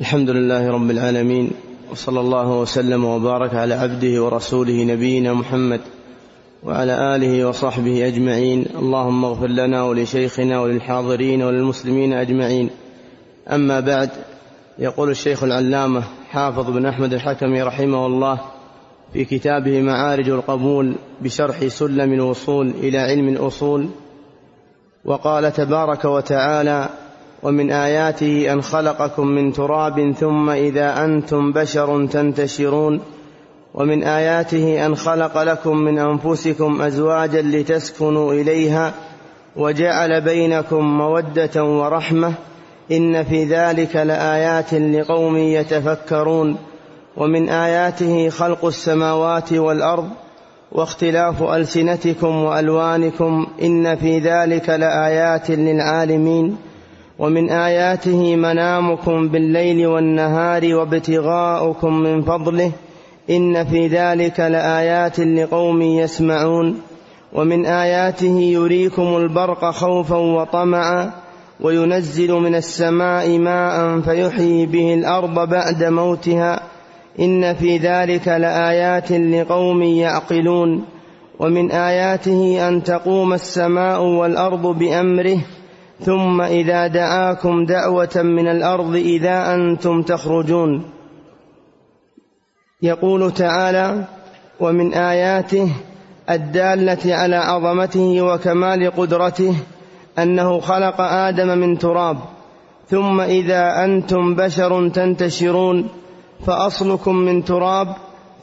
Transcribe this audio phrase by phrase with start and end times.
[0.00, 1.50] الحمد لله رب العالمين
[1.90, 5.80] وصلى الله وسلم وبارك على عبده ورسوله نبينا محمد
[6.62, 8.64] وعلى آله وصحبه أجمعين.
[8.78, 12.70] اللهم اغفر لنا ولشيخنا وللحاضرين وللمسلمين أجمعين.
[13.50, 14.10] أما بعد
[14.78, 18.40] يقول الشيخ العلامة حافظ بن أحمد الحكمي رحمه الله
[19.12, 23.88] في كتابه معارج القبول بشرح سلم الوصول إلى علم الأصول
[25.04, 26.88] وقال تبارك وتعالى
[27.46, 33.00] ومن آياته أن خلقكم من تراب ثم إذا أنتم بشر تنتشرون.
[33.74, 38.92] ومن آياته أن خلق لكم من أنفسكم أزواجا لتسكنوا إليها
[39.56, 42.32] وجعل بينكم مودة ورحمة.
[42.92, 46.56] إن في ذلك لآيات لقوم يتفكرون.
[47.16, 50.08] ومن آياته خلق السماوات والأرض
[50.72, 53.46] واختلاف ألسنتكم وألوانكم.
[53.62, 56.56] إن في ذلك لآيات للعالمين.
[57.18, 62.72] ومن آياته منامكم بالليل والنهار وابتغاؤكم من فضله
[63.30, 66.80] إن في ذلك لآيات لقوم يسمعون.
[67.32, 71.10] ومن آياته يريكم البرق خوفا وطمعا
[71.60, 76.60] وينزل من السماء ماء فيحيي به الأرض بعد موتها.
[77.20, 80.84] إن في ذلك لآيات لقوم يعقلون.
[81.38, 85.38] ومن آياته أن تقوم السماء والأرض بأمره
[86.00, 90.84] ثم إذا دعاكم دعوة من الأرض إذا أنتم تخرجون.
[92.82, 94.04] يقول تعالى
[94.60, 95.72] ومن آياته
[96.30, 99.54] الدالة على عظمته وكمال قدرته
[100.18, 102.18] أنه خلق آدم من تراب.
[102.88, 105.88] ثم إذا أنتم بشر تنتشرون
[106.46, 107.88] فأصلكم من تراب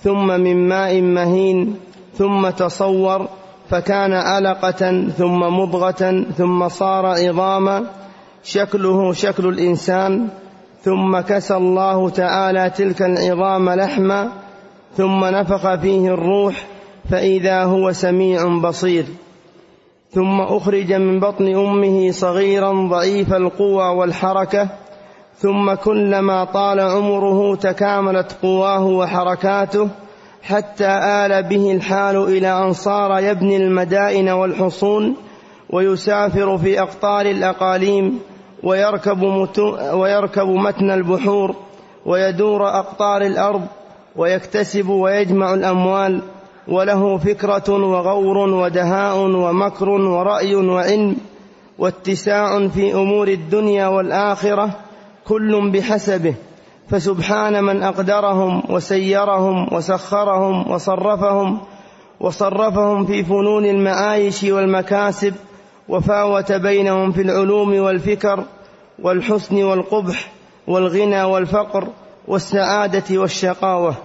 [0.01, 1.75] ثم من ماء مهين
[2.17, 3.27] ثم تصور
[3.73, 7.83] فكان علقه ثم مضغة ثم صار عظاما
[8.43, 10.27] شكله شكل الإنسان
[10.81, 14.30] ثم كسى الله تعالى تلك العظام لحما
[14.97, 16.65] ثم نفخ فيه الروح
[17.09, 19.05] فإذا هو سميع بصير.
[20.11, 24.67] ثم أخرج من بطن أمه صغيرا ضعيف القوى والحركة
[25.37, 29.89] ثم كلما طال عمره تكاملت قواه وحركاته
[30.43, 35.15] حتى آل به الحال إلى أن صار يبني المدائن والحصون
[35.70, 38.20] ويسافر في أقطار الأقاليم
[38.64, 39.48] ويركب,
[39.93, 41.55] ويركب متن البحور
[42.05, 43.61] ويدور أقطار الأرض
[44.15, 46.21] ويكتسب ويجمع الأموال
[46.67, 51.15] وله فكرة وغور ودهاء ومكر ورأي وعلم
[51.80, 54.70] واتساع في أمور الدنيا والآخرة
[55.27, 56.36] كل بحسبه
[56.89, 61.61] فسبحان من أقدرهم وسيرهم وسخرهم وصرفهم
[62.20, 65.33] وصرفهم في فنون المعايش والمكاسب
[65.89, 68.43] وفاوت بينهم في العلوم والفكر
[68.99, 70.32] والحسن والقبح
[70.67, 71.88] والغنى والفقر
[72.27, 73.95] والسعادة والشقاوة.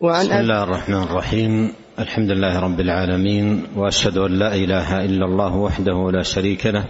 [0.00, 1.72] وعن بسم الله الرحمن الرحيم.
[1.98, 6.84] الحمد لله رب العالمين وأشهد أن لا إله إلا الله وحده لا شريك له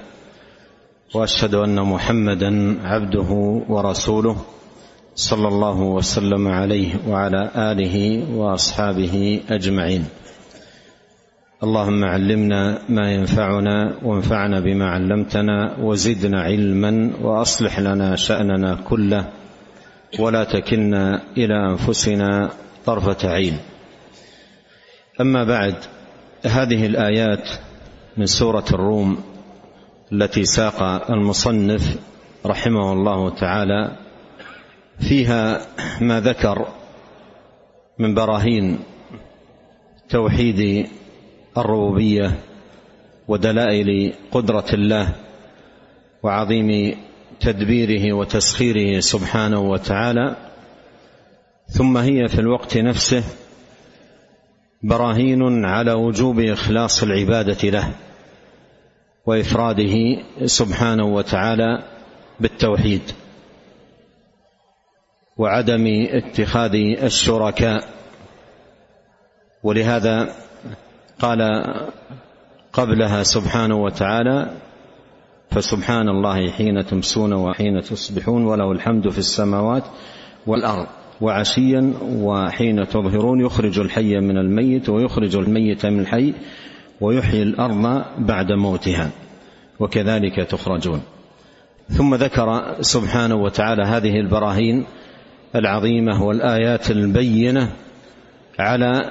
[1.15, 3.31] وأشهد أن محمدا عبده
[3.69, 4.37] ورسوله
[5.15, 10.05] صلى الله وسلم عليه وعلى آله وأصحابه أجمعين.
[11.63, 19.29] اللهم علمنا ما ينفعنا وانفعنا بما علمتنا وزدنا علما وأصلح لنا شأننا كله
[20.19, 22.51] ولا تكلنا إلى أنفسنا
[22.87, 23.59] طرفة عين.
[25.21, 25.75] أما بعد
[26.45, 27.49] هذه الآيات
[28.17, 29.34] من سورة الروم
[30.15, 31.99] التي ساق المصنف
[32.47, 33.97] رحمه الله تعالى
[35.01, 35.67] فيها
[36.01, 36.67] ما ذكر
[37.99, 38.79] من براهين
[40.09, 40.89] توحيد
[41.59, 42.31] الربوبية
[43.29, 45.15] ودلائل قدرة الله
[46.23, 46.97] وعظيم
[47.41, 50.37] تدبيره وتسخيره سبحانه وتعالى.
[51.67, 53.25] ثم هي في الوقت نفسه
[54.83, 57.95] براهين على وجوب إخلاص العبادة له.
[59.27, 61.83] وإفراده سبحانه وتعالى
[62.41, 63.03] بالتوحيد
[65.37, 67.85] وعدم اتخاذ الشركاء.
[69.63, 70.29] ولهذا
[71.21, 71.65] قال
[72.73, 74.51] قبلها سبحانه وتعالى
[75.51, 79.85] فسبحان الله حين تمسون وحين تصبحون وله الحمد في السماوات
[80.47, 80.87] والأرض
[81.21, 83.41] وعشيا وحين تظهرون.
[83.41, 86.35] يخرج الحي من الميت ويخرج الميت من الحي
[87.05, 89.11] ويحيي الأرض بعد موتها
[89.81, 91.03] وكذلك تخرجون.
[91.89, 94.85] ثم ذكر سبحانه وتعالى هذه البراهين
[95.55, 97.71] العظيمة والآيات البينة
[98.59, 99.11] على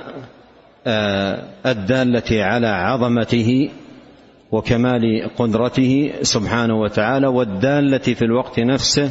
[0.87, 3.69] آه، الدالة على عظمته
[4.51, 9.09] وكمال قدرته سبحانه وتعالى والدالة في الوقت نفسه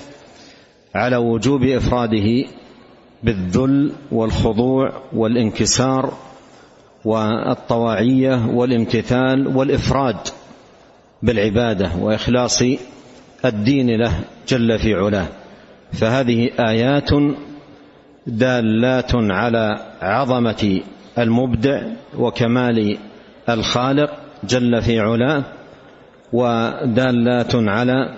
[0.94, 2.44] على وجوب إفراده
[3.22, 6.12] بالذل والخضوع والانكسار
[7.04, 10.16] والطواعية والامتثال والإفراد
[11.22, 12.62] بالعبادة وإخلاص
[13.44, 14.12] الدين له
[14.48, 15.26] جل في علاه.
[15.92, 17.10] فهذه آيات
[18.26, 20.80] دالات على عظمة
[21.18, 21.82] المبدع
[22.18, 22.98] وكمال
[23.48, 24.10] الخالق
[24.44, 25.44] جل في علاه
[26.32, 28.14] ودالات على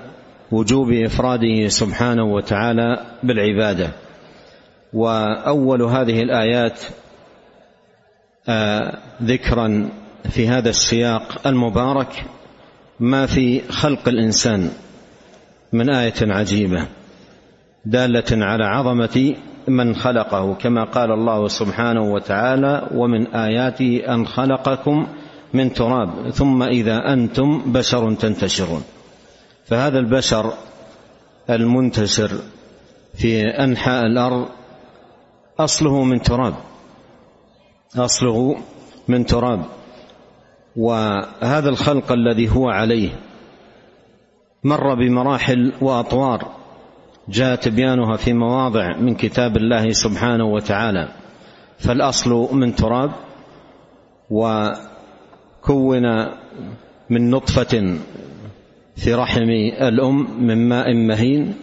[0.53, 3.89] وجوب إفراده سبحانه وتعالى بالعبادة.
[4.93, 6.81] وأول هذه الآيات
[9.23, 9.88] ذكرا
[10.31, 12.25] في هذا السياق المبارك
[13.00, 14.70] ما في خلق الإنسان
[15.73, 16.87] من آية عجيبة
[17.85, 19.35] دالة على عظمة
[19.69, 25.06] من خلقه كما قال الله سبحانه وتعالى ومن اياته أن خلقكم
[25.55, 28.82] من تراب ثم إذا أنتم بشر تنتشرون.
[29.67, 30.52] فهذا البشر
[31.50, 32.31] المنتشر
[33.14, 34.49] في أنحاء الأرض
[35.58, 36.55] أصله من تراب.
[37.96, 38.56] أصله
[39.08, 39.64] من تراب
[40.76, 43.11] وهذا الخلق الذي هو عليه
[44.64, 46.56] مر بمراحل وأطوار
[47.29, 51.08] جاء تبيانها في مواضع من كتاب الله سبحانه وتعالى.
[51.79, 53.11] فالأصل من تراب
[54.31, 56.02] وكون
[57.11, 57.99] من نطفة
[58.96, 59.50] في رحم
[59.81, 61.55] الأم من ماء مهين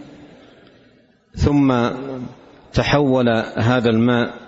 [1.35, 1.89] ثم
[2.73, 4.40] تحول هذا الماء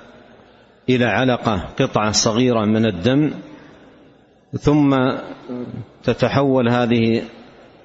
[0.89, 3.31] إلى علقة قطعة صغيرة من الدم
[4.59, 5.11] ثم
[6.03, 7.21] تتحول هذه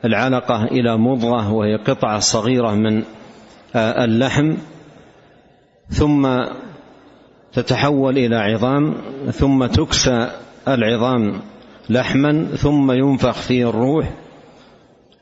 [0.05, 3.03] العلقة إلى مضغة وهي قطعة صغيرة من
[3.77, 4.55] اللحم
[5.89, 6.45] ثم
[7.53, 8.95] تتحول إلى عظام
[9.31, 10.31] ثم تكسى
[10.69, 11.41] العظام
[11.91, 14.11] لحما ثم ينفخ فيه الروح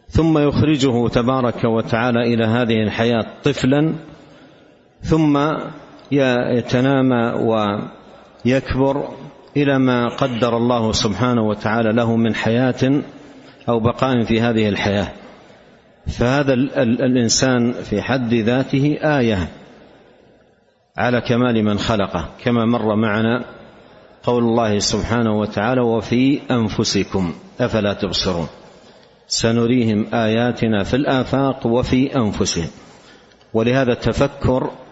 [0.08, 3.94] ثم يخرجه تبارك وتعالى إلى هذه الحياة طفلا
[5.02, 5.38] ثم
[6.10, 7.32] يتنامى
[8.44, 9.08] ويكبر
[9.56, 13.02] إلى ما قدر الله سبحانه وتعالى له من حياة
[13.68, 15.12] أو بقاء في هذه الحياة.
[16.06, 19.48] فهذا الإنسان في حد ذاته آية
[20.96, 23.44] على كمال من خلقه كما مر معنا
[24.22, 28.46] قول الله سبحانه وتعالى وفي أنفسكم أفلا تبصرون.
[29.28, 32.68] سنريهم آياتنا في الآفاق وفي أنفسهم.
[33.54, 34.85] ولهذا تفكر آه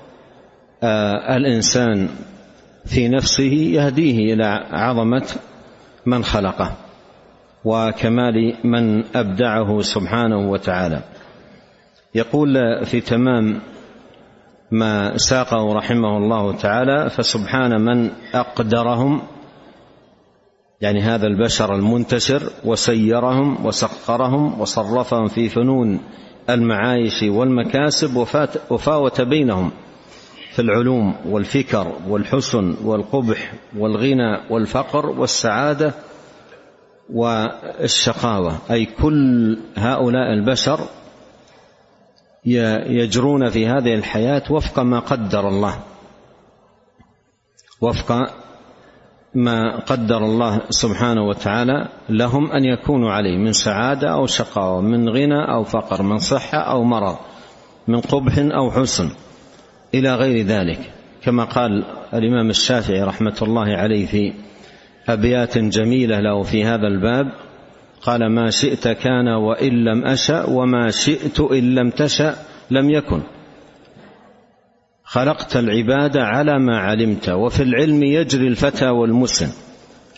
[1.37, 2.09] الإنسان
[2.85, 5.27] في نفسه يهديه إلى عظمة
[6.07, 6.73] من خلقه
[7.65, 11.03] وكمال من أبدعه سبحانه وتعالى.
[12.15, 12.55] يقول
[12.85, 13.61] في تمام
[14.71, 19.23] ما ساقه رحمه الله تعالى فسبحان من أقدرهم
[20.81, 26.01] يعني هذا البشر المنتشر وسيرهم وسخرهم وصرفهم في فنون
[26.51, 28.27] المعايش والمكاسب
[28.71, 29.71] وفاوت بينهم.
[30.55, 35.95] في العلوم والفكر والحسن والقبح والغنى والفقر والسعادة
[37.13, 38.59] والشقاوة.
[38.71, 40.81] أي كل هؤلاء البشر
[42.45, 45.79] يجرون في هذه الحياة وفق ما قدر الله
[47.81, 48.31] وفق
[49.35, 55.53] ما قدر الله سبحانه وتعالى لهم أن يكونوا عليه من سعادة أو شقاوة من غنى
[55.55, 57.17] أو فقر من صحة أو مرض
[57.89, 59.11] من قبح أو حسن.
[59.99, 60.79] إلى غير ذلك
[61.23, 61.85] كما قال
[62.15, 64.33] الإمام الشافعي رحمة الله عليه في
[65.09, 67.33] أبيات جميلة له في هذا الباب
[68.03, 72.35] قال ما شئت كان وإن لم أشأ وما شئت إن لم تشأ
[72.71, 73.21] لم يكن.
[75.05, 79.49] خلقت العباد على ما علمت وفي العلم يجري الفتى والمسن.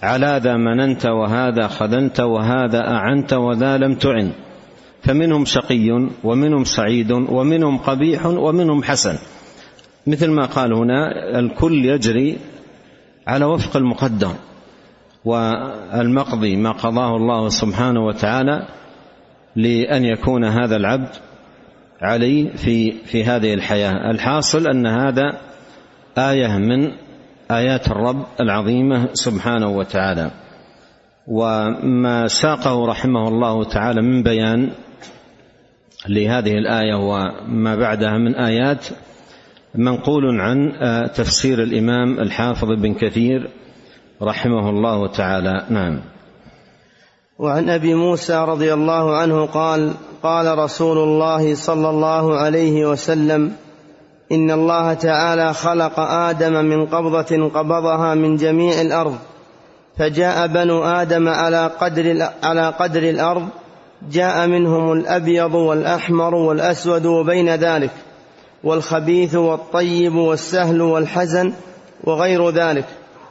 [0.02, 4.32] على ذا مننت وهذا خذنت وهذا أعنت وذا لم تعن.
[5.02, 9.18] فمنهم شقي ومنهم سعيد ومنهم قبيح ومنهم حسن.
[10.06, 12.38] مثل ما قال هنا الكل يجري
[13.26, 14.34] على وفق المقدر
[15.24, 18.66] والمقضي ما قضاه الله سبحانه وتعالى
[19.56, 21.08] لأن يكون هذا العبد
[22.02, 24.10] عليه في في هذه الحياة.
[24.10, 25.40] الحاصل أن هذا
[26.18, 26.92] آية من
[27.50, 30.30] آيات الرب العظيمة سبحانه وتعالى.
[31.26, 34.70] وما ساقه رحمه الله تعالى من بيان
[36.08, 38.86] لهذه الآية وما بعدها من آيات
[39.78, 40.72] منقول عن
[41.14, 43.50] تفسير الإمام الحافظ بن كثير
[44.22, 45.66] رحمه الله تعالى.
[45.70, 46.00] نعم.
[47.38, 49.92] وعن أبي موسى رضي الله عنه قال
[50.22, 53.52] قال رسول الله صلى الله عليه وسلم
[54.32, 59.16] إن الله تعالى خلق آدم من قبضة قبضها من جميع الأرض
[59.98, 63.48] فجاء بنو آدم على قدر على قدر الأرض
[64.10, 67.90] جاء منهم الأبيض والأحمر والأسود وبين ذلك.
[68.66, 71.52] والخبيث والطيب والسهل والحزن
[72.04, 72.84] وغير ذلك.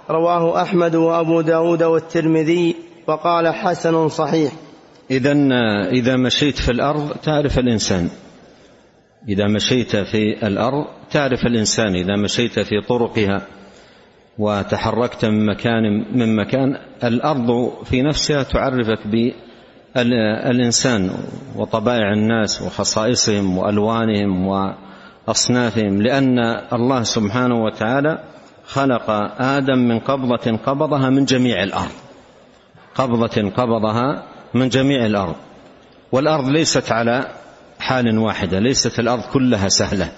[0.09, 2.75] رواه أحمد وأبو داود والترمذي
[3.07, 4.51] وقال حسن صحيح.
[5.11, 5.33] إذا
[5.91, 8.09] إذا مشيت في الأرض تعرف الإنسان.
[9.29, 11.95] إذا مشيت في الأرض تعرف الإنسان.
[11.95, 13.41] إذا مشيت في طرقها
[14.37, 18.99] وتحركت من مكان من مكان الأرض في نفسها تعرفك
[19.95, 21.11] بالإنسان
[21.55, 24.47] وطبائع الناس وخصائصهم وألوانهم
[25.27, 26.39] وأصنافهم لأن
[26.73, 28.23] الله سبحانه وتعالى
[28.67, 29.09] خلق
[29.41, 31.91] آدم من قبضة قبضها من جميع الأرض.
[32.95, 35.35] قبضة قبضها من جميع الأرض.
[36.11, 37.27] والأرض ليست على
[37.79, 40.11] حال واحدة ليست الأرض كلها سهلة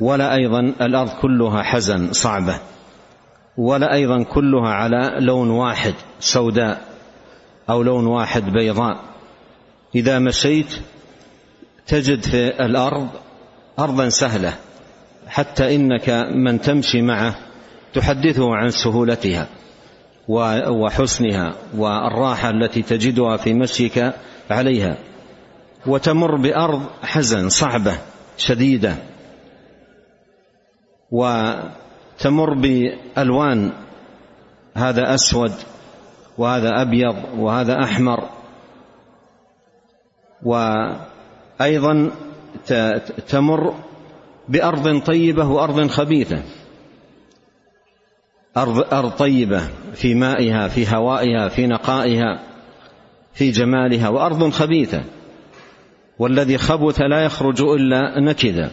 [0.00, 2.60] ولا أيضا الأرض كلها حزن صعبة
[3.56, 6.80] ولا أيضا كلها على لون واحد سوداء
[7.70, 8.96] أو لون واحد بيضاء.
[9.94, 10.80] إذا مشيت
[11.86, 13.08] تجد في الأرض
[13.78, 14.54] أرضا سهلة
[15.26, 17.34] حتى إنك من تمشي معه
[17.94, 19.48] تحدثه عن سهولتها
[20.68, 24.12] وحسنها والراحة التي تجدها في مشيك
[24.50, 24.96] عليها.
[25.86, 27.98] وتمر بأرض حزن صعبة
[28.38, 28.96] شديدة.
[31.10, 33.72] وتمر بألوان
[34.74, 35.52] هذا أسود
[36.38, 38.28] وهذا أبيض وهذا أحمر.
[40.42, 42.10] وأيضا
[43.28, 43.74] تمر
[44.48, 46.42] بأرض طيبة وأرض خبيثة.
[48.56, 52.40] أرض, أرض طيبة في مائها في هوائها في نقائها
[53.32, 55.04] في جمالها وأرض خبيثة.
[56.18, 58.70] والذي خبث لا يخرج إلا نكدا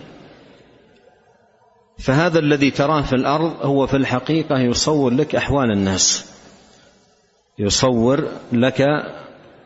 [2.00, 6.32] فهذا الذي تراه في الأرض هو في الحقيقة يصور لك أحوال الناس.
[7.60, 8.88] يصور لك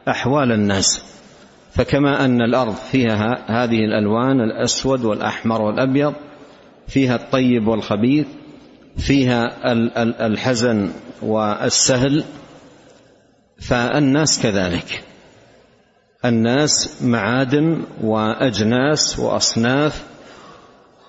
[0.07, 1.10] أحوال الناس.
[1.71, 6.13] فكما أن الأرض فيها هذه الألوان الأسود والأحمر والأبيض
[6.87, 8.27] فيها الطيب والخبيث
[8.97, 9.71] فيها
[10.27, 10.89] الحزن
[11.21, 12.23] والسهل
[13.59, 15.03] فالناس كذلك.
[16.25, 20.03] الناس معادن وأجناس وأصناف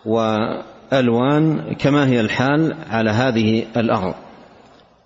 [0.06, 4.14] وألوان كما هي الحال على هذه الأرض.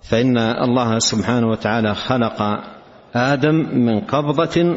[0.02, 2.60] فإن الله سبحانه وتعالى خلق
[3.14, 4.76] آدم من قبضة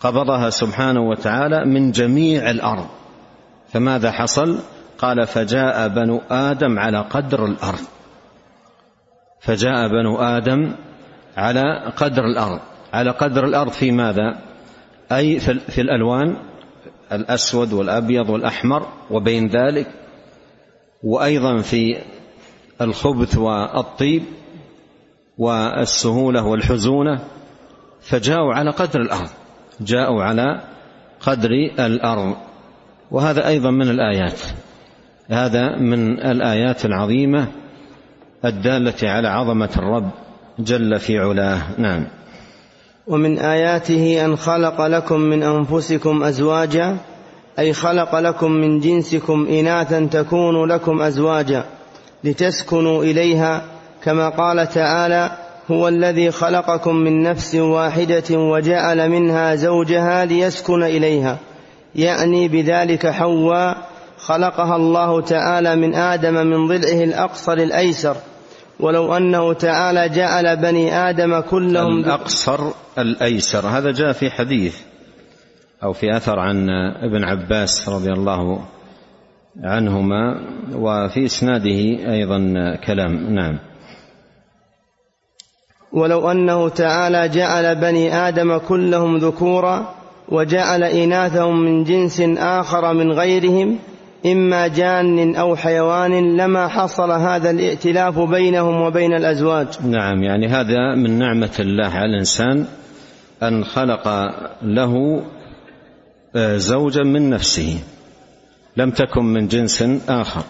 [0.00, 2.86] قبضها سبحانه وتعالى من جميع الأرض.
[3.72, 4.58] فماذا حصل؟
[4.98, 7.84] قال فجاء بنو آدم على قدر الأرض.
[9.40, 10.74] فجاء بنو آدم
[11.36, 12.60] على قدر الأرض.
[12.92, 14.38] على قدر الأرض في ماذا؟
[15.12, 16.36] أي في الألوان
[17.12, 19.86] الأسود والأبيض والأحمر وبين ذلك
[21.02, 21.98] وأيضا في
[22.80, 24.22] الخبث والطيب
[25.38, 27.20] والسهولة والحزونة
[28.00, 29.30] فجاءوا على قدر الأرض.
[29.80, 30.60] جاءوا على
[31.20, 32.34] قدر الأرض.
[33.10, 34.40] وهذا أيضا من الآيات.
[35.30, 37.46] هذا من الآيات العظيمة
[38.44, 40.10] الدالة على عظمة الرب
[40.58, 41.62] جل في علاه.
[41.78, 42.06] نعم.
[43.06, 46.96] ومن آياته أن خلق لكم من أنفسكم أزواجا
[47.58, 51.64] أي خلق لكم من جنسكم إناثا تكون لكم أزواجا
[52.24, 53.62] لتسكنوا إليها
[54.02, 55.30] كما قال تعالى
[55.70, 61.38] هو الذي خلقكم من نفس واحدة وجعل منها زوجها ليسكن إليها.
[61.94, 63.76] يعني بذلك حواء
[64.18, 68.16] خلقها الله تعالى من آدم من ضلعه الأقصر الأيسر.
[68.80, 73.66] ولو أنه تعالى جعل بني آدم كلهم الأقصر الأيسر.
[73.66, 74.76] هذا جاء في حديث
[75.82, 76.68] أو في أثر عن
[77.02, 78.64] ابن عباس رضي الله
[79.64, 80.40] عنهما
[80.74, 82.38] وفي إسناده أيضا
[82.86, 83.34] كلام.
[83.34, 83.58] نعم.
[85.96, 89.94] ولو أنه تعالى جعل بني آدم كلهم ذكورا
[90.28, 93.78] وجعل إناثهم من جنس آخر من غيرهم
[94.26, 99.66] إما جان أو حيوان لما حصل هذا الائتلاف بينهم وبين الأزواج.
[99.84, 102.66] نعم يعني هذا من نعمة الله على الإنسان
[103.42, 104.08] أن خلق
[104.62, 105.22] له
[106.36, 107.78] آه، زوجا من نفسه
[108.76, 110.42] لم تكن من جنس آخر.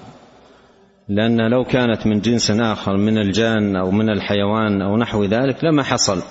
[1.09, 5.83] لأن لو كانت من جنس آخر من الجان أو من الحيوان أو نحو ذلك لما
[5.83, 6.23] حصل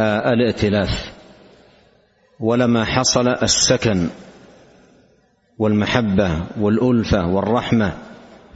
[0.00, 1.12] آه، الائتلاف
[2.40, 4.08] ولما حصل السكن
[5.58, 7.92] والمحبة والألفة والرحمة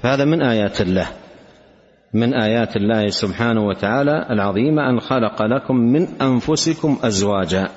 [0.02, 1.06] فهذا من آيات الله
[2.14, 7.68] من آيات الله سبحانه وتعالى العظيمة أن خلق لكم من أنفسكم أزواجا.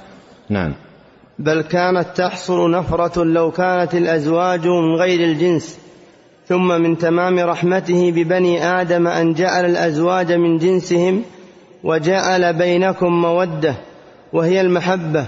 [0.50, 0.74] نعم.
[1.40, 5.80] بل كانت تحصل نفرة لو كانت الأزواج من غير الجنس.
[6.52, 11.22] ثم من تمام رحمته ببني آدم أن جعل الأزواج من جنسهم
[11.84, 13.76] وجعل بينكم مودة
[14.34, 15.26] وهي المحبة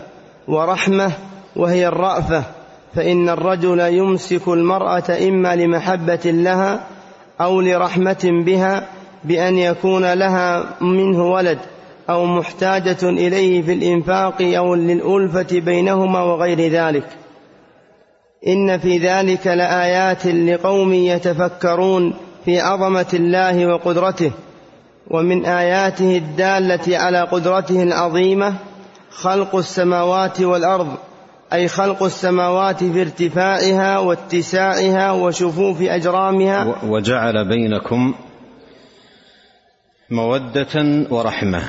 [0.48, 1.12] ورحمة
[1.56, 2.44] وهي الرأفة
[2.96, 6.88] فإن الرجل يمسك المرأة إما لمحبة لها
[7.42, 8.88] أو لرحمة بها
[9.24, 11.60] بأن يكون لها منه ولد
[12.10, 17.23] أو محتاجة إليه في الإنفاق أو للألفة بينهما وغير ذلك.
[18.48, 22.14] إن في ذلك لآيات لقوم يتفكرون
[22.46, 24.32] في عظمة الله وقدرته
[25.08, 28.54] ومن آياته الدالة على قدرته العظيمة
[29.10, 30.98] خلق السماوات والأرض
[31.54, 36.76] أي خلق السماوات في ارتفاعها واتساعها وشفوف أجرامها.
[36.84, 38.14] وجعل بينكم
[40.10, 41.64] مودة ورحمة.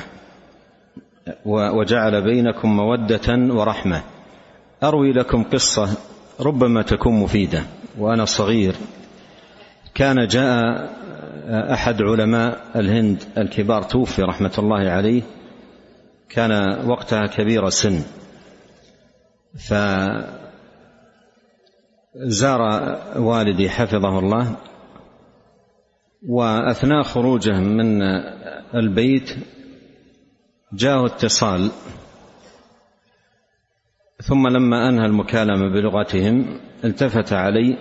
[1.45, 4.01] وجعل بينكم مودة ورحمة.
[4.83, 5.89] أروي لكم قصة.
[6.39, 7.63] ربما تكون مفيدة.
[7.97, 8.75] وأنا صغير
[9.93, 10.89] كان جاء
[11.73, 15.21] أحد علماء الهند الكبار توفي رحمة الله عليه
[16.29, 16.51] كان
[16.89, 17.99] وقتها كبير السن.
[22.15, 22.61] فزار
[23.15, 24.55] والدي حفظه الله
[26.27, 28.01] وأثناء خروجه من
[28.75, 29.35] البيت
[30.73, 31.71] جاءه اتصال
[34.25, 36.45] ثم لما أنهى المكالمة بلغتهم
[36.83, 37.77] التفت علي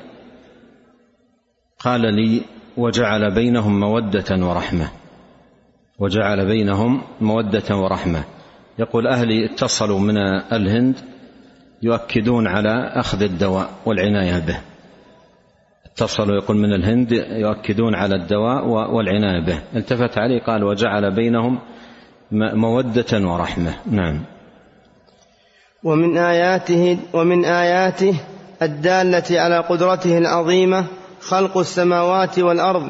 [1.78, 2.42] قال لي
[2.76, 4.88] وجعل بينهم مودة ورحمة
[5.98, 8.24] وجعل بينهم مودة ورحمة.
[8.78, 10.16] يقول أهلي اتصلوا من
[10.52, 10.96] الهند
[11.82, 14.60] يؤكدون على أخذ الدواء والعناية به.
[15.86, 19.58] اتصلوا يقول من الهند يؤكدون على الدواء والعناية به.
[19.76, 21.58] التفت عليه قال وجعل بينهم
[22.32, 23.74] مودة ورحمة.
[23.90, 24.33] نعم.
[25.84, 28.14] ومن آياته ومن آياته
[28.62, 30.84] الدالة على قدرته العظيمة
[31.20, 32.88] خلق السماوات والأرض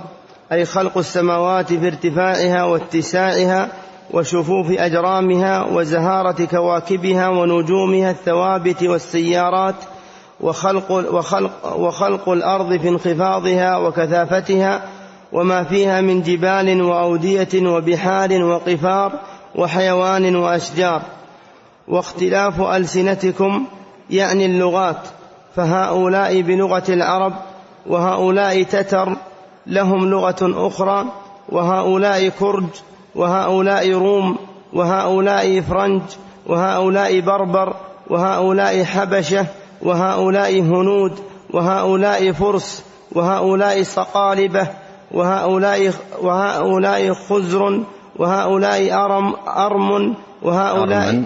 [0.53, 3.69] أي خلق السماوات في ارتفاعها واتساعها
[4.11, 9.75] وشفوف أجرامها وزهارة كواكبها ونجومها الثوابت والسيارات
[10.41, 14.83] وخلق, وخلق, وخلق الأرض في انخفاضها وكثافتها
[15.33, 19.13] وما فيها من جبال وأودية وبحار وقفار
[19.55, 21.03] وحيوان وأشجار.
[21.89, 23.67] واختلاف ألسنتكم
[24.11, 25.01] يعني اللغات
[25.57, 27.33] فهؤلاء بلغة العرب
[27.87, 29.17] وهؤلاء تتر
[29.67, 31.05] لهم لغة أخرى
[31.49, 32.67] وهؤلاء كرج
[33.15, 34.37] وهؤلاء روم
[34.73, 36.03] وهؤلاء فرنج
[36.47, 37.75] وهؤلاء بربر
[38.11, 39.47] وهؤلاء حبشة
[39.83, 41.19] وهؤلاء هنود
[41.51, 44.67] وهؤلاء فرس وهؤلاء صقالبة
[45.13, 45.93] وهؤلاء
[46.23, 47.81] وهؤلاء خزر
[48.17, 51.25] وهؤلاء أرم أرم وهؤلاء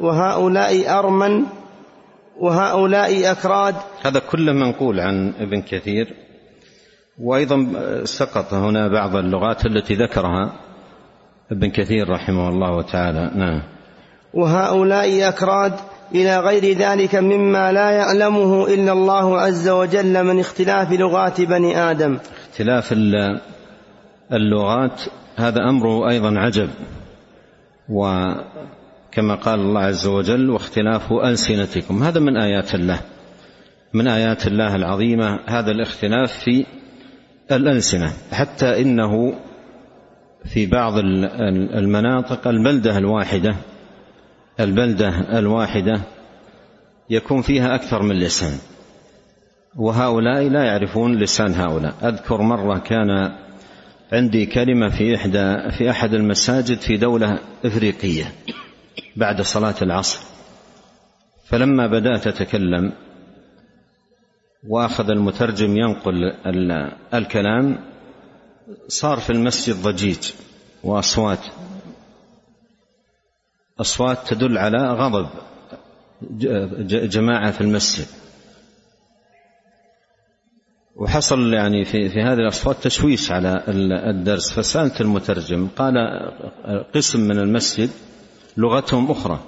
[0.00, 1.44] وهؤلاء أرمن
[2.40, 3.74] وهؤلاء أكراد.
[4.02, 6.14] هذا كله منقول عن ابن كثير.
[7.18, 7.66] وأيضا
[8.04, 10.52] سقط هنا بعض اللغات التي ذكرها
[11.52, 13.30] ابن كثير رحمه الله تعالى.
[13.34, 13.62] نعم.
[14.34, 15.72] وهؤلاء أكراد
[16.14, 22.18] إلى غير ذلك مما لا يعلمه إلا الله عز وجل من اختلاف لغات بني آدم.
[22.50, 22.94] اختلاف
[24.32, 25.00] اللغات
[25.36, 26.68] هذا أمره أيضا عجب.
[29.10, 32.02] وكما قال الله عز وجل واختلاف ألسنتكم.
[32.02, 33.00] هذا من آيات الله
[33.92, 36.66] من آيات الله العظيمة هذا الاختلاف في
[37.52, 38.12] الألسنة.
[38.32, 39.34] حتى إنه
[40.44, 40.92] في بعض
[41.78, 43.56] المناطق البلدة الواحدة
[44.60, 46.00] البلدة الواحدة
[47.10, 48.58] يكون فيها أكثر من لسان.
[49.76, 51.94] وهؤلاء لا يعرفون لسان هؤلاء.
[52.02, 53.32] أذكر مرة كان
[54.12, 58.24] عندي كلمة في إحدى في أحد المساجد في دولة إفريقية.
[59.16, 60.20] بعد صلاة العصر.
[61.44, 62.92] فلما بدأت أتكلم
[64.68, 66.32] وأخذ المترجم ينقل
[67.14, 67.78] الكلام
[68.88, 70.32] صار في المسجد ضجيج
[70.84, 71.46] وأصوات.
[73.80, 75.28] أصوات تدل على غضب
[76.88, 78.06] جماعة في المسجد.
[80.96, 83.64] وحصل يعني في في هذه الأصوات تشويش على
[84.10, 84.52] الدرس.
[84.52, 85.94] فسألت المترجم قال
[86.94, 87.90] قسم من المسجد
[88.56, 89.38] لغتهم أخرى.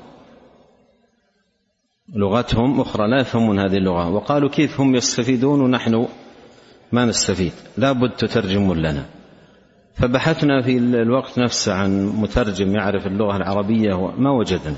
[2.14, 3.08] لغتهم أخرى.
[3.08, 4.10] لا يفهمون هذه اللغة.
[4.10, 6.08] وقالوا كيف هم يستفيدون ونحن
[6.92, 9.06] ما نستفيد؟ لابد تترجمون لنا.
[9.94, 14.76] فبحثنا في الوقت نفسه عن مترجم يعرف اللغة العربية وما وجدنا.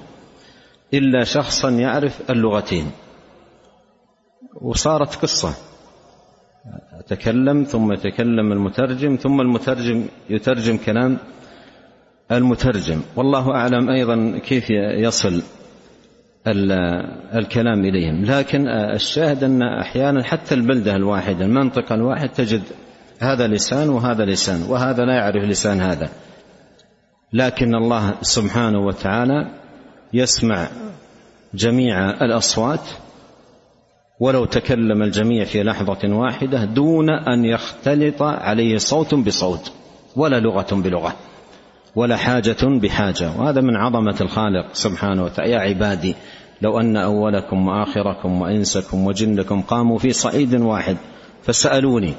[0.95, 2.91] إلا شخصا يعرف اللغتين.
[4.61, 5.55] وصارت قصة.
[6.93, 11.19] أتكلم ثم يتكلم المترجم ثم المترجم يترجم كلام
[12.33, 13.01] المترجم.
[13.17, 15.43] والله أعلم أيضا كيف يصل
[17.37, 18.25] الكلام إليهم.
[18.25, 22.63] لكن الشاهد أن أحيانا حتى البلدة الواحدة المنطقة الواحد تجد
[23.21, 26.09] هذا لسان وهذا لسان وهذا لا يعرف لسان هذا.
[27.33, 29.51] لكن الله سبحانه وتعالى
[30.13, 30.69] يسمع
[31.55, 32.89] جميع الأصوات
[34.21, 39.73] ولو تكلم الجميع في لحظة واحدة دون أن يختلط عليه صوت بصوت
[40.17, 41.17] ولا لغة بلغة.
[41.97, 43.33] ولا حاجة بحاجة.
[43.39, 45.53] وهذا من عظمة الخالق سبحانه وتعالى.
[45.53, 46.15] يا عبادي
[46.63, 50.97] لو أن أولكم وآخركم وإنسكم وجنكم قاموا في صعيد واحد
[51.43, 52.15] فسألوني.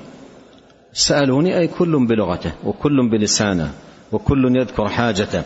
[0.93, 3.71] سألوني أي كل بلغته وكل بلسانه
[4.11, 5.43] وكل يذكر حاجته.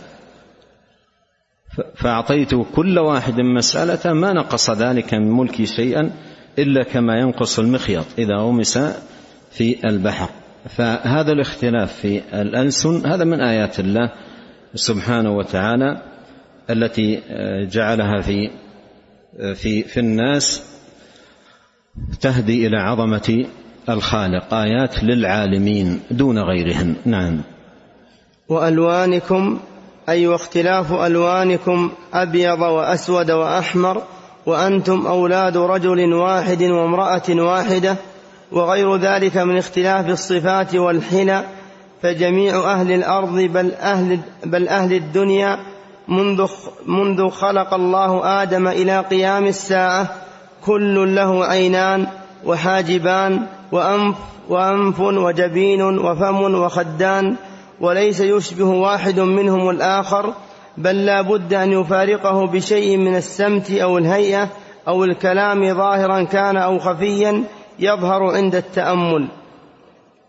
[1.95, 6.11] فأعطيت كل واحد مسألة ما نقص ذلك من ملكي شيئا
[6.59, 8.79] إلا كما ينقص المخيط إذا غمس
[9.51, 10.29] في البحر.
[10.67, 14.11] فهذا الاختلاف في الألسن هذا من آيات الله
[14.75, 16.01] سبحانه وتعالى
[16.69, 17.21] التي
[17.71, 18.49] جعلها في
[19.55, 20.63] في في الناس
[22.21, 23.45] تهدي إلى عظمة
[23.89, 26.95] الخالق آيات للعالمين دون غيرهم.
[27.05, 27.41] نعم.
[28.49, 29.59] وألوانكم
[30.09, 34.03] أي واختلاف ألوانكم أبيض وأسود وأحمر
[34.45, 37.97] وأنتم أولاد رجل واحد وامرأة واحدة
[38.51, 41.41] وغير ذلك من اختلاف الصفات والحنى
[42.01, 45.59] فجميع أهل الأرض بل أهل, بل أهل الدنيا
[46.07, 46.47] منذ,
[46.85, 50.07] منذ خلق الله آدم إلى قيام الساعة
[50.65, 52.07] كل له عينان
[52.45, 54.15] وحاجبان وأنف
[54.49, 57.35] وأنف وجبين وفم وخدان
[57.81, 60.33] وليس يشبه واحد منهم الآخر
[60.77, 64.47] بل لا بد أن يفارقه بشيء من السمت أو الهيئة
[64.87, 67.43] أو الكلام ظاهرا كان أو خفيا
[67.79, 69.27] يظهر عند التأمل.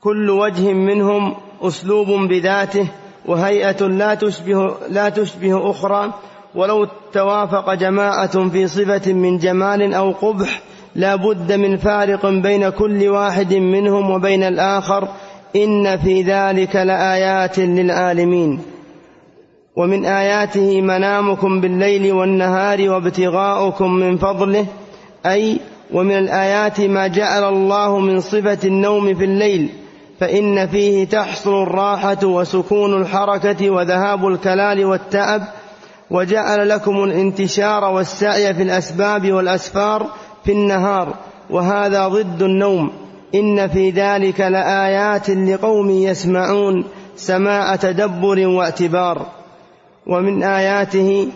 [0.00, 2.86] كل وجه منهم أسلوب بذاته
[3.26, 6.12] وهيئة لا تشبه, لا تشبه أخرى
[6.54, 10.60] ولو توافق جماعة في صفة من جمال أو قبح
[10.94, 15.08] لا بد من فارق بين كل واحد منهم وبين الآخر.
[15.56, 18.60] إن في ذلك لآيات للعالمين.
[19.76, 24.66] ومن آياته منامكم بالليل والنهار وابتغاؤكم من فضله
[25.26, 25.60] أي
[25.92, 29.68] ومن الآيات ما جعل الله من صفة النوم في الليل
[30.20, 35.42] فإن فيه تحصل الراحة وسكون الحركة وذهاب الكلال والتعب
[36.11, 40.07] وجعل لكم الانتشار والسعي في الأسباب والأسفار
[40.44, 41.14] في النهار
[41.50, 42.90] وهذا ضد النوم.
[43.35, 46.85] إن في ذلك لآيات لقوم يسمعون
[47.16, 49.26] سماع تدبر واعتبار.
[50.07, 51.29] ومن آياته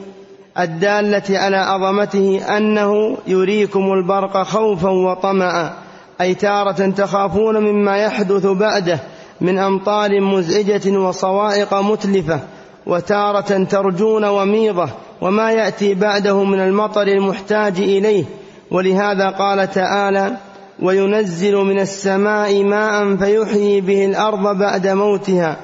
[0.59, 5.73] الدالة على عظمته أنه يريكم البرق خوفا وطمعا
[6.21, 8.99] أي تارة تخافون مما يحدث بعده
[9.41, 12.41] من أمطار مزعجة وصوائق متلفة
[12.87, 14.89] وتارة ترجون وميضة
[15.21, 18.25] وما يأتي بعده من المطر المحتاج إليه.
[18.71, 20.37] ولهذا قال تعالى
[20.83, 25.57] وينزل من السماء ماء فيحيي به الأرض بعد موتها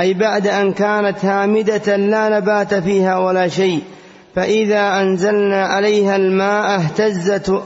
[0.00, 3.82] أي بعد أن كانت هامدة لا نبات فيها ولا شيء.
[4.34, 7.62] فإذا أنزلنا عليها الماء اهتزت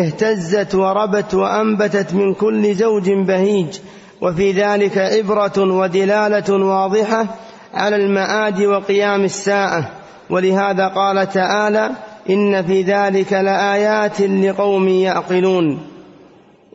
[0.00, 3.78] اهتزت وربت وأنبتت من كل زوج بهيج
[4.20, 7.26] وفي ذلك عبرة ودلالة واضحة
[7.74, 9.90] على المعاد وقيام الساعة.
[10.30, 11.90] ولهذا قال تعالى
[12.30, 15.78] إن في ذلك لآيات لقوم يعقلون.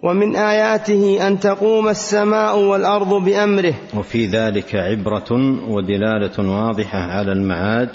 [0.04, 3.74] ومن آياته أن تقوم السماء والأرض بأمره.
[3.98, 5.32] وفي ذلك عبرة
[5.70, 7.90] ودلالة واضحة على المعاد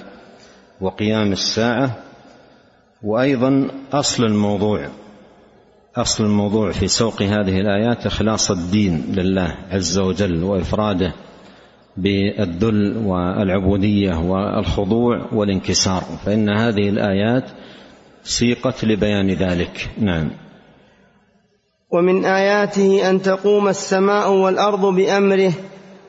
[0.84, 1.96] وقيام الساعة
[3.02, 4.88] وأيضا أصل الموضوع
[5.96, 11.12] أصل الموضوع في سوق هذه الآيات إخلاص الدين لله عز وجل وإفراده
[11.96, 16.02] بالذل والعبودية والخضوع والانكسار.
[16.26, 17.44] فإن هذه الآيات
[18.22, 19.90] سيقت لبيان ذلك.
[19.98, 20.30] نعم.
[21.90, 25.52] ومن آياته أن تقوم السماء والأرض بأمره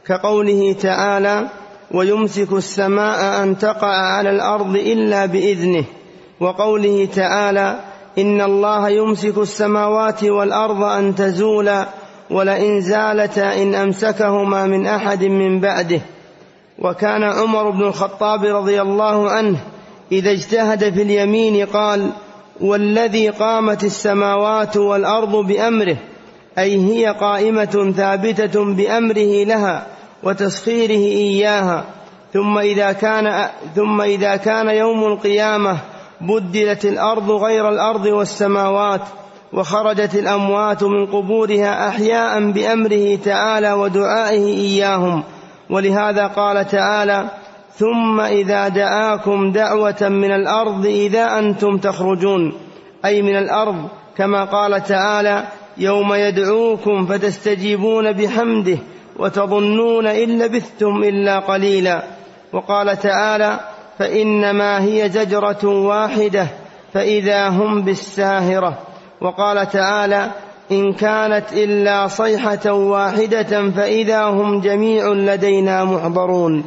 [0.05, 1.49] كقوله تعالى
[1.91, 5.83] ويمسك السماء أن تقع على الأرض إلا بإذنه.
[6.39, 7.79] وقوله تعالى
[8.17, 11.85] إن الله يمسك السماوات والأرض أن تزولا
[12.31, 16.01] ولئن زالتا إن أمسكهما من أحد من بعده.
[16.79, 19.57] وكان عمر بن الخطاب رضي الله عنه
[20.11, 22.09] إذا اجتهد في اليمين قال
[22.61, 25.97] والذي قامت السماوات والأرض بأمره
[26.57, 29.87] أي هي قائمة ثابتة بأمره لها
[30.23, 31.86] وتسخيره إياها
[32.34, 35.78] ثم إذا كان ثم إذا كان يوم القيامة
[36.21, 39.01] بدلت الأرض غير الأرض والسماوات
[39.54, 45.23] وخرجت الأموات من قبورها أحياء بأمره تعالى ودعائه إياهم.
[45.69, 47.30] ولهذا قال تعالى
[47.75, 52.54] ثم إذا دعاكم دعوة من الأرض إذا أنتم تخرجون
[53.06, 55.43] أي من الأرض كما قال تعالى
[55.78, 58.78] يوم يدعوكم فتستجيبون بحمده
[59.19, 62.04] وتظنون إن لبثتم إلا قليلا.
[62.54, 63.60] وقال تعالى
[63.99, 66.47] فإنما هي زجرة واحدة
[66.93, 68.78] فإذا هم بالساهرة.
[69.21, 70.32] وقال تعالى
[70.71, 76.63] إن كانت إلا صيحة واحدة فإذا هم جميع لدينا محضرون.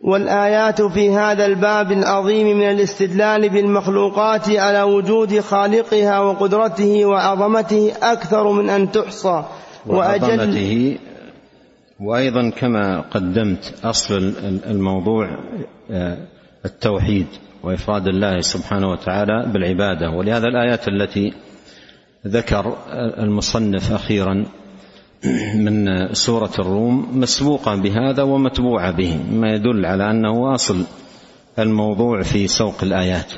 [0.00, 8.70] والآيات في هذا الباب العظيم من الاستدلال بالمخلوقات على وجود خالقها وقدرته وعظمته أكثر من
[8.70, 9.44] أن تحصى.
[9.86, 10.98] وأجل
[12.00, 14.34] وأيضا كما قدمت أصل
[14.66, 15.38] الموضوع
[15.90, 16.18] آه،
[16.64, 17.26] التوحيد
[17.62, 20.10] وإفراد الله سبحانه وتعالى بالعبادة.
[20.10, 21.32] ولهذا الآيات التي
[22.26, 22.76] ذكر
[23.18, 24.44] المصنف أخيرا
[25.54, 30.84] من سورة الروم مسبوقة بهذا ومتبوعة به مما يدل على أنه أصل
[31.58, 33.32] الموضوع في سوق الآيات.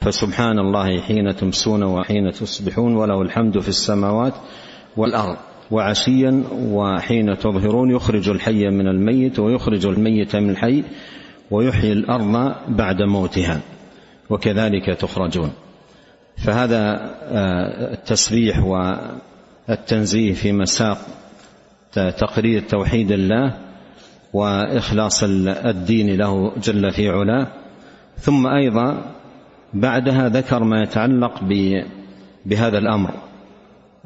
[0.00, 4.34] فسبحان الله حين تمسون وحين تصبحون وله الحمد في السماوات
[4.96, 5.36] والأرض.
[5.70, 10.84] وعشيا وحين تظهرون يخرج الحي من الميت ويخرج الميت من الحي
[11.50, 13.60] ويحيي الأرض بعد موتها
[14.30, 15.50] وكذلك تخرجون.
[16.36, 18.64] فهذا آه، التسبيح
[19.68, 20.98] والتنزيه في مساق
[21.92, 23.56] تقرير توحيد الله
[24.32, 27.46] وإخلاص الدين له جل في علاه.
[28.18, 29.04] ثم أيضا
[29.74, 31.44] بعدها ذكر ما يتعلق
[32.46, 33.29] بهذا الأمر.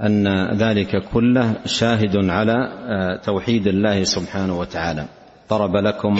[0.00, 5.04] أن ذلك كله شاهد على آه، توحيد الله سبحانه وتعالى.
[5.50, 6.16] ضرب لكم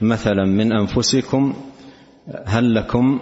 [0.00, 1.54] مثلا من أنفسكم
[2.46, 3.20] هل لكم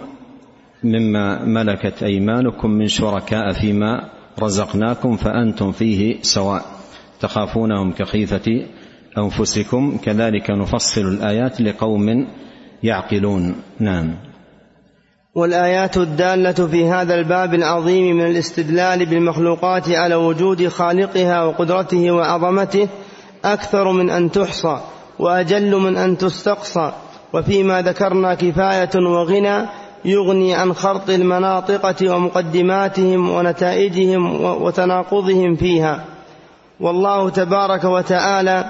[0.83, 6.65] مما ملكت أيمانكم من شركاء فيما رزقناكم فأنتم فيه سواء
[7.19, 8.65] تخافونهم كخيفة
[9.17, 12.27] أنفسكم؟ كذلك نفصل الآيات لقوم
[12.83, 13.55] يعقلون.
[13.79, 14.26] نعم.
[15.37, 22.87] والآيات الدالة في هذا الباب العظيم من الاستدلال بالمخلوقات على وجود خالقها وقدرته وعظمته
[23.45, 24.79] أكثر من أن تحصى
[25.19, 26.91] وأجل من أن تستقصى.
[27.33, 29.65] وفيما ذكرنا كفاية وغنى
[30.05, 36.05] يغني عن خرط المناطقة ومقدماتهم ونتائجهم وتناقضهم فيها.
[36.79, 38.65] والله تبارك وتعالى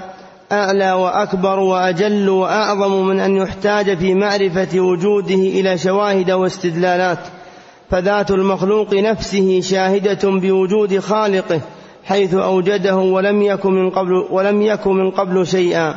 [0.52, 7.18] أعلى وأكبر وأجل وأعظم من أن يحتاج في معرفة وجوده إلى شواهد واستدلالات.
[7.90, 11.60] فذات المخلوق نفسه شاهدة بوجود خالقه
[12.04, 15.94] حيث أوجده ولم يكن من قبل ولم يكن من قبل شيئا.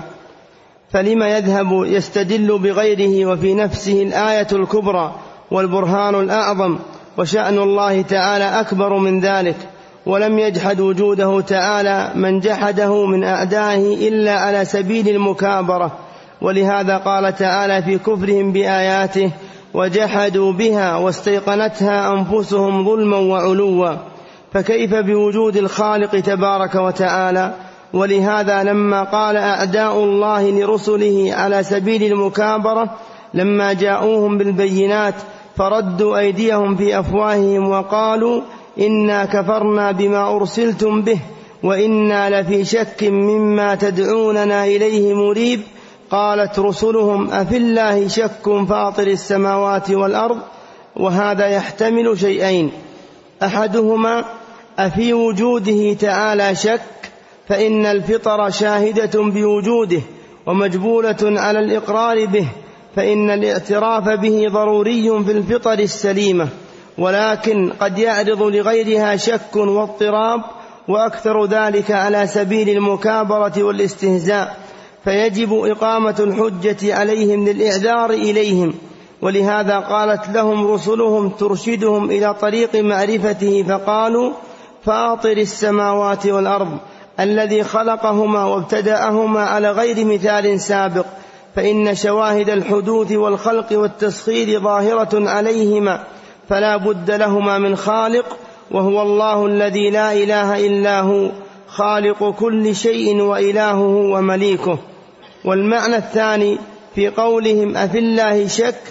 [0.91, 5.15] فلم يذهب يستدل بغيره وفي نفسه الآية الكبرى
[5.51, 6.79] والبرهان الأعظم
[7.17, 9.57] وشأن الله تعالى أكبر من ذلك.
[10.05, 15.91] ولم يجحد وجوده تعالى من جحده من أعدائه إلا على سبيل المكابرة.
[16.41, 19.31] ولهذا قال تعالى في كفرهم بآياته
[19.73, 23.95] وجحدوا بها واستيقنتها أنفسهم ظلما وعلوا.
[24.53, 27.53] فكيف بوجود الخالق تبارك وتعالى؟
[27.93, 32.89] ولهذا لما قال أعداء الله لرسله على سبيل المكابرة
[33.33, 35.15] لما جاءوهم بالبينات
[35.57, 38.41] فردوا أيديهم في أفواههم وقالوا
[38.79, 41.19] إنا كفرنا بما أرسلتم به
[41.63, 45.61] وإنا لفي شك مما تدعوننا إليه مريب.
[46.11, 50.37] قالت رسلهم أفي الله شك فاطر السماوات والأرض؟
[50.95, 52.71] وهذا يحتمل شيئين.
[53.43, 54.25] أحدهما
[54.79, 56.81] أفي وجوده تعالى شك
[57.47, 60.01] فإن الفطر شاهدة بوجوده
[60.45, 62.47] ومجبولة على الإقرار به
[62.95, 66.47] فإن الاعتراف به ضروري في الفطر السليمة.
[66.97, 70.41] ولكن قد يعرض لغيرها شك واضطراب
[70.87, 74.57] وأكثر ذلك على سبيل المكابرة والاستهزاء
[75.03, 78.73] فيجب إقامة الحجة عليهم للإعذار إليهم.
[79.21, 84.31] ولهذا قالت لهم رسلهم ترشدهم إلى طريق معرفته فقالوا
[84.85, 86.77] فاطر السماوات والأرض
[87.19, 91.05] الذي خلقهما وابتدأهما على غير مثال سابق
[91.55, 96.03] فإن شواهد الحدوث والخلق والتسخير ظاهرة عليهما.
[96.49, 98.37] فلا بد لهما من خالق
[98.71, 101.29] وهو الله الذي لا إله إلا هو
[101.67, 104.77] خالق كل شيء وإلهه ومليكه.
[105.45, 106.57] والمعنى الثاني
[106.95, 108.81] في قولهم أفي الله شك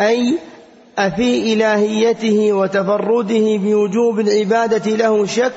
[0.00, 0.38] أي
[0.98, 5.52] أفي إلهيته وتفرده بوجوب العبادة له شك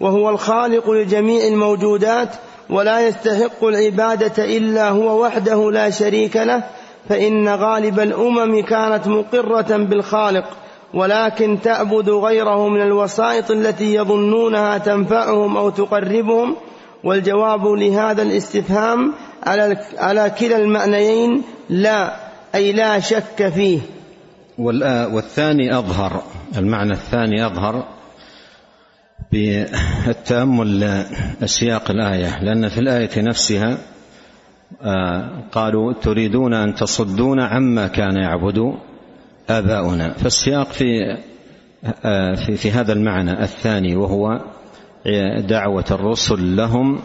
[0.00, 2.28] وهو الخالق لجميع الموجودات
[2.70, 6.62] ولا يستحق العبادة إلا هو وحده لا شريك له
[7.08, 10.44] فإن غالب الأمم كانت مقرة بالخالق.
[10.96, 16.56] ولكن تعبد غيره من الوسائط التي يظنونها تنفعهم أو تقربهم
[17.04, 22.16] والجواب لهذا الاستفهام على على كلا المعنيين لا
[22.54, 23.80] أي لا شك فيه.
[24.58, 26.22] والثاني أظهر
[26.56, 27.84] المعنى الثاني أظهر
[29.32, 31.04] بالتأمل
[31.44, 33.78] سياق الآية لأن في الآية نفسها
[34.82, 38.74] آه، قالوا تريدون أن تصدون عما كان يعبد
[39.50, 40.12] آباؤنا.
[40.12, 41.16] فالسياق في
[42.46, 44.40] في, في هذا المعنى الثاني وهو
[45.48, 46.98] دعوة الرسل لهم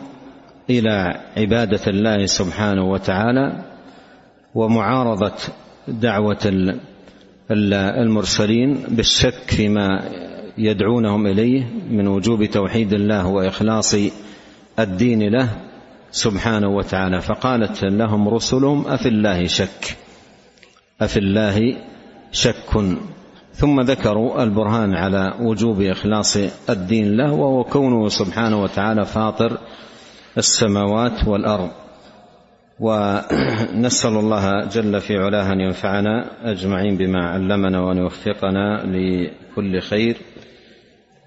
[0.69, 3.63] إلى عبادة الله سبحانه وتعالى
[4.55, 5.33] ومعارضة
[5.87, 6.73] دعوة
[7.51, 10.09] المرسلين بالشك فيما
[10.57, 13.95] يدعونهم إليه من وجوب توحيد الله وإخلاص
[14.79, 15.49] الدين له
[16.11, 17.21] سبحانه وتعالى.
[17.21, 19.97] فقالت لهم رسلهم أفي الله شك؟
[21.01, 21.75] أفي الله
[22.31, 22.55] شك.
[23.53, 26.37] ثم ذكروا البرهان على وجوب إخلاص
[26.69, 29.57] الدين له وهو كونه سبحانه وتعالى فاطر
[30.37, 31.69] السماوات والأرض.
[32.79, 40.17] ونسأل الله جل في علاه أن ينفعنا أجمعين بما علمنا وأن يوفقنا لكل خير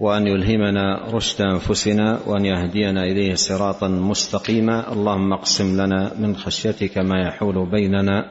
[0.01, 4.93] وأن يلهمنا رشد أنفسنا وأن يهدينا إليه صراطا مستقيما.
[4.93, 8.31] اللهم اقسم لنا من خشيتك ما يحول بيننا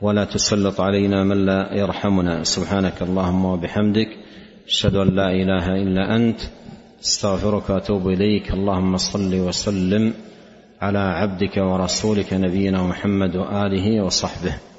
[0.00, 2.44] ولا تسلط علينا من لا يرحمنا.
[2.44, 4.08] سبحانك اللهم وبحمدك
[4.68, 6.40] أشهد أن لا إله إلا أنت
[7.04, 8.50] أستغفرك وأتوب إليك.
[8.50, 10.14] اللهم صل وسلم
[10.80, 14.73] على عبدك ورسولك نبينا محمد وآله وصحبه.